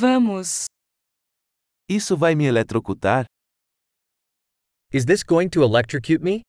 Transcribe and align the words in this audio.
Vamos. 0.00 0.66
Isso 1.90 2.16
vai 2.16 2.36
me 2.36 2.44
eletrocutar? 2.44 3.24
Is 4.92 5.04
this 5.04 5.24
going 5.24 5.48
to 5.50 5.64
electrocute 5.64 6.22
me? 6.22 6.42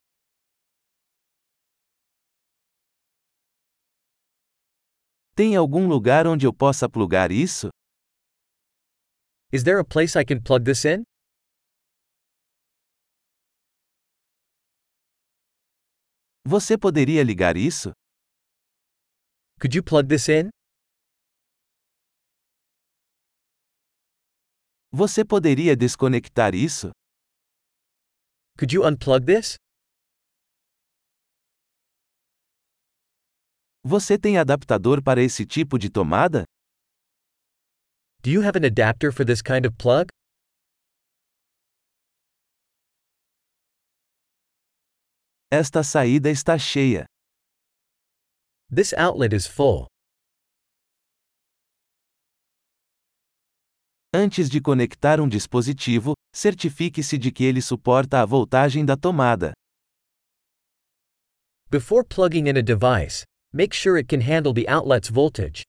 Tem 5.36 5.56
algum 5.56 5.88
lugar 5.88 6.28
onde 6.28 6.46
eu 6.46 6.54
possa 6.54 6.88
plugar 6.88 7.32
isso? 7.32 7.70
Is 9.52 9.64
there 9.64 9.80
a 9.80 9.84
place 9.84 10.16
I 10.16 10.24
can 10.24 10.40
plug 10.40 10.64
this 10.64 10.86
in? 10.86 11.04
Você 16.46 16.78
poderia 16.78 17.24
ligar 17.24 17.58
isso? 17.58 17.94
Could 19.60 19.76
you 19.76 19.84
plug 19.84 20.08
this 20.08 20.30
in? 20.30 20.52
Você 24.92 25.24
poderia 25.24 25.76
desconectar 25.76 26.56
isso? 26.56 26.90
Could 28.58 28.74
you 28.74 28.84
unplug 28.84 29.24
this? 29.24 29.56
Você 33.84 34.18
tem 34.18 34.40
adaptador 34.40 35.04
para 35.04 35.22
esse 35.22 35.46
tipo 35.46 35.78
de 35.78 35.92
tomada? 35.92 36.44
Do 38.24 38.32
you 38.32 38.42
have 38.42 38.58
an 38.58 38.66
adapter 38.66 39.14
for 39.14 39.24
this 39.24 39.42
kind 39.44 39.66
of 39.66 39.78
plug? 39.78 40.10
Esta 45.52 45.84
saída 45.84 46.30
está 46.30 46.58
cheia. 46.58 47.06
This 48.70 48.94
outlet 48.94 49.34
is 49.36 49.48
full. 49.48 49.88
Antes 54.12 54.50
de 54.50 54.60
conectar 54.60 55.22
um 55.22 55.30
dispositivo, 55.30 56.14
certifique-se 56.36 57.16
de 57.16 57.32
que 57.32 57.44
ele 57.44 57.62
suporta 57.62 58.20
a 58.22 58.26
voltagem 58.26 58.84
da 58.84 58.98
tomada. 58.98 59.54
Before 61.70 62.04
plugging 62.04 62.48
in 62.48 62.58
a 62.58 62.64
device, 62.64 63.24
make 63.54 63.76
sure 63.76 64.00
it 64.00 64.08
can 64.08 64.22
handle 64.22 64.52
the 64.52 64.68
outlet's 64.68 65.10
voltage. 65.10 65.64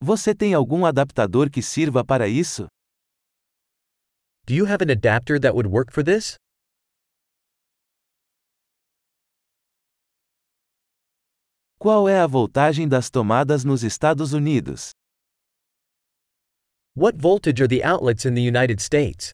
Você 0.00 0.34
tem 0.34 0.54
algum 0.54 0.86
adaptador 0.86 1.50
que 1.50 1.60
sirva 1.60 2.02
para 2.02 2.26
isso? 2.26 2.66
Do 4.46 4.54
you 4.54 4.64
have 4.64 4.82
an 4.82 4.90
adapter 4.90 5.38
that 5.38 5.54
would 5.54 5.68
work 5.68 5.92
for 5.92 6.02
this? 6.02 6.36
Qual 11.82 12.08
é 12.08 12.20
a 12.20 12.28
voltagem 12.28 12.86
das 12.86 13.10
tomadas 13.10 13.64
nos 13.64 13.82
Estados 13.82 14.32
Unidos? 14.32 14.92
What 16.94 17.18
voltage 17.18 17.60
are 17.60 17.66
the 17.66 17.82
outlets 17.82 18.24
in 18.24 18.34
the 18.34 18.40
United 18.40 18.80
States? 18.80 19.32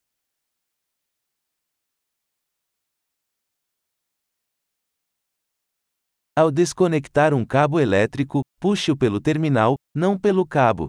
Ao 6.34 6.50
desconectar 6.50 7.34
um 7.34 7.44
cabo 7.44 7.78
elétrico, 7.78 8.40
puxe-o 8.58 8.96
pelo 8.96 9.20
terminal, 9.20 9.74
não 9.94 10.18
pelo 10.18 10.46
cabo. 10.46 10.88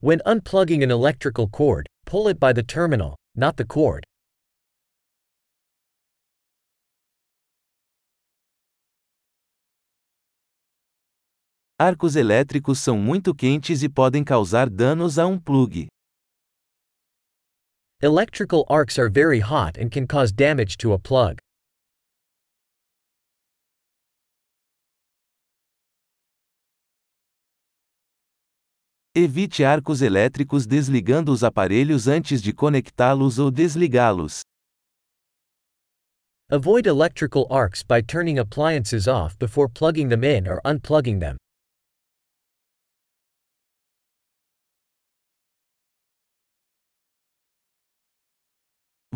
When 0.00 0.20
unplugging 0.24 0.84
an 0.84 0.92
electrical 0.92 1.48
cord, 1.48 1.88
pull 2.06 2.28
it 2.28 2.38
by 2.38 2.52
the 2.52 2.62
terminal, 2.62 3.16
not 3.34 3.56
the 3.56 3.66
cord. 3.66 4.04
Arcos 11.82 12.14
elétricos 12.14 12.78
são 12.78 12.98
muito 12.98 13.34
quentes 13.34 13.82
e 13.82 13.88
podem 13.88 14.22
causar 14.22 14.68
danos 14.68 15.18
a 15.18 15.26
um 15.26 15.40
plug. 15.40 15.88
Electrical 18.02 18.66
arcs 18.68 18.98
are 18.98 19.08
very 19.08 19.40
hot 19.40 19.80
and 19.80 19.88
can 19.88 20.06
cause 20.06 20.30
damage 20.30 20.76
to 20.76 20.92
a 20.92 20.98
plug. 20.98 21.38
Evite 29.14 29.64
arcos 29.64 30.02
elétricos 30.02 30.66
desligando 30.66 31.32
os 31.32 31.42
aparelhos 31.42 32.06
antes 32.06 32.42
de 32.42 32.52
conectá-los 32.52 33.38
ou 33.38 33.50
desligá-los. 33.50 34.42
Avoid 36.50 36.86
electrical 36.86 37.46
arcs 37.50 37.82
by 37.82 38.02
turning 38.02 38.38
appliances 38.38 39.08
off 39.08 39.38
before 39.38 39.66
plugging 39.66 40.10
them 40.10 40.22
in 40.22 40.46
or 40.46 40.60
unplugging 40.62 41.20
them. 41.20 41.38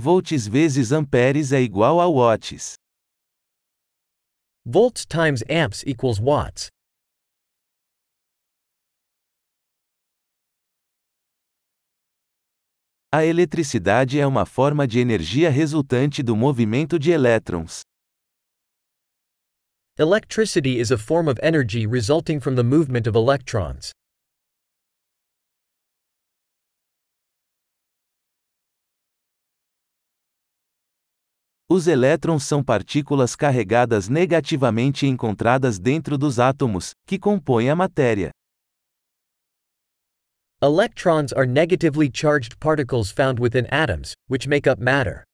Volts 0.04 0.48
vezes 0.48 0.90
amperes 0.90 1.52
é 1.52 1.60
igual 1.60 2.00
a 2.00 2.08
watts. 2.08 2.74
Volts 4.66 5.06
times 5.06 5.44
amps 5.48 5.84
equals 5.86 6.18
watts. 6.18 6.68
A 13.12 13.24
eletricidade 13.24 14.18
é 14.18 14.26
uma 14.26 14.44
forma 14.44 14.88
de 14.88 14.98
energia 14.98 15.48
resultante 15.48 16.24
do 16.24 16.34
movimento 16.34 16.98
de 16.98 17.12
elétrons. 17.12 17.82
Electricity 19.96 20.80
is 20.80 20.90
a 20.90 20.98
form 20.98 21.28
of 21.28 21.38
energy 21.40 21.86
resulting 21.86 22.40
from 22.40 22.56
the 22.56 22.64
movement 22.64 23.06
of 23.06 23.14
electrons. 23.14 23.92
Os 31.76 31.88
elétrons 31.88 32.44
são 32.44 32.62
partículas 32.62 33.34
carregadas 33.34 34.08
negativamente 34.08 35.08
encontradas 35.08 35.76
dentro 35.76 36.16
dos 36.16 36.38
átomos, 36.38 36.92
que 37.04 37.18
compõem 37.18 37.68
a 37.68 37.74
matéria. 37.74 38.30
Electrons 40.62 41.32
are 41.32 41.48
negatively 41.48 42.08
charged 42.08 42.60
particles 42.60 43.10
found 43.10 43.40
within 43.40 43.66
atoms, 43.72 44.12
which 44.30 44.48
make 44.48 44.70
up 44.70 44.80
matter. 44.80 45.24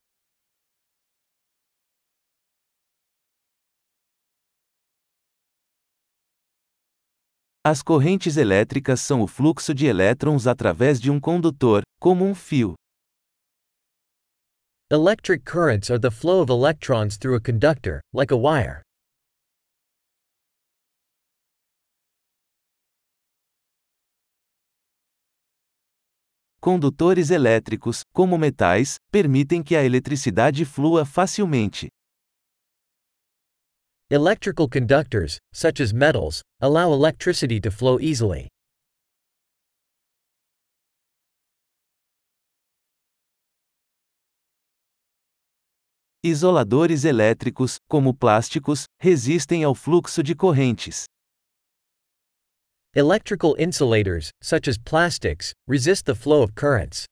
As 7.63 7.83
correntes 7.83 8.39
elétricas 8.39 9.03
são 9.03 9.21
o 9.21 9.27
fluxo 9.27 9.75
de 9.75 9.85
elétrons 9.85 10.47
através 10.47 10.99
de 10.99 11.11
um 11.11 11.21
condutor, 11.21 11.83
como 12.01 12.25
um 12.25 12.35
fio. 12.35 12.80
Electric 14.93 15.45
currents 15.45 15.89
are 15.89 16.01
the 16.01 16.11
flow 16.11 16.41
of 16.41 16.51
electrons 16.51 17.17
through 17.17 17.37
a 17.37 17.41
conductor, 17.41 18.03
like 18.13 18.33
a 18.33 18.37
wire. 18.37 18.83
Condutores 26.61 27.31
elétricos, 27.31 28.03
como 28.13 28.37
metais, 28.37 28.97
permitem 29.13 29.63
que 29.63 29.77
a 29.77 29.85
eletricidade 29.85 30.65
flua 30.65 31.05
facilmente. 31.05 31.87
Electrical 34.11 34.69
conductors, 34.69 35.39
such 35.53 35.81
as 35.81 35.95
metals, 35.95 36.43
allow 36.61 36.93
electricity 36.93 37.61
to 37.61 37.71
flow 37.71 38.01
easily. 38.01 38.49
Isoladores 46.23 47.07
elétricos, 47.07 47.79
como 47.89 48.13
plásticos, 48.13 48.85
resistem 49.01 49.65
ao 49.65 49.75
fluxo 49.75 50.23
de 50.23 50.35
correntes. 50.35 51.05
Electrical 52.95 53.55
insulators, 53.59 54.29
such 54.43 54.69
as 54.69 54.77
plastics, 54.77 55.55
resist 55.67 56.05
the 56.05 56.15
flow 56.15 56.43
of 56.43 56.53
currents. 56.53 57.07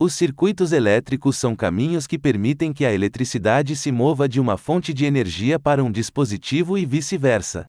Os 0.00 0.14
circuitos 0.14 0.72
elétricos 0.72 1.36
são 1.36 1.54
caminhos 1.54 2.06
que 2.06 2.18
permitem 2.18 2.72
que 2.72 2.86
a 2.86 2.94
eletricidade 2.94 3.76
se 3.76 3.92
mova 3.92 4.26
de 4.26 4.40
uma 4.40 4.56
fonte 4.56 4.94
de 4.94 5.04
energia 5.04 5.60
para 5.60 5.84
um 5.84 5.92
dispositivo 5.92 6.78
e 6.78 6.86
vice-versa. 6.86 7.66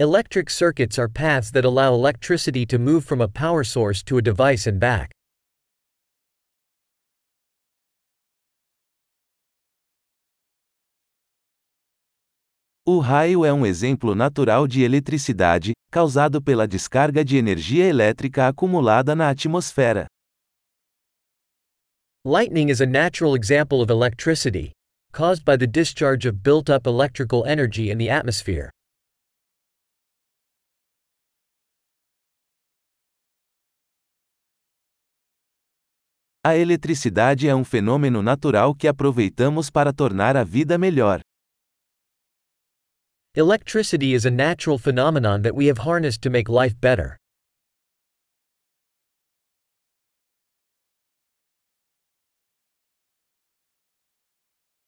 Electric 0.00 0.48
circuits 0.48 0.96
are 0.96 1.08
paths 1.08 1.50
that 1.50 1.64
allow 1.64 1.92
electricity 1.92 2.64
to 2.64 2.78
move 2.78 3.04
from 3.04 3.20
a 3.20 3.26
power 3.26 3.64
source 3.64 4.00
to 4.04 4.16
a 4.16 4.22
device 4.22 4.64
and 4.68 4.78
back. 4.78 5.10
O 12.86 13.00
raio 13.00 13.44
é 13.44 13.52
um 13.52 13.66
exemplo 13.66 14.14
natural 14.14 14.68
de 14.68 14.84
eletricidade, 14.84 15.72
causado 15.90 16.40
pela 16.40 16.68
descarga 16.68 17.24
de 17.24 17.36
energia 17.36 17.84
elétrica 17.84 18.46
acumulada 18.46 19.16
na 19.16 19.28
atmosfera. 19.28 20.06
Lightning 22.24 22.68
is 22.68 22.80
a 22.80 22.86
natural 22.86 23.34
example 23.34 23.82
of 23.82 23.90
electricity, 23.90 24.70
caused 25.10 25.44
by 25.44 25.56
the 25.56 25.66
discharge 25.66 26.24
of 26.24 26.40
built 26.40 26.70
up 26.70 26.86
electrical 26.86 27.44
energy 27.44 27.90
in 27.90 27.98
the 27.98 28.08
atmosphere. 28.08 28.70
A 36.48 36.56
eletricidade 36.56 37.46
é 37.46 37.54
um 37.54 37.62
fenômeno 37.62 38.22
natural 38.22 38.74
que 38.74 38.88
aproveitamos 38.88 39.68
para 39.68 39.92
tornar 39.92 40.34
a 40.34 40.42
vida 40.42 40.78
melhor. 40.78 41.20
Electricity 43.36 44.14
is 44.14 44.24
a 44.24 44.30
natural 44.30 44.78
phenomenon 44.78 45.42
that 45.42 45.54
we 45.54 45.66
have 45.66 45.80
harnessed 45.80 46.22
to 46.22 46.30
make 46.30 46.50
life 46.50 46.74
better. 46.80 47.18